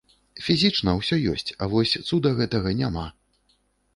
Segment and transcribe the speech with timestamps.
[0.45, 3.03] Фізічна ўсё ёсць, а вось цуда гэтага няма.